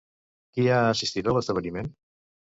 [0.55, 1.93] Qui ha assistit a l'esdeveniment?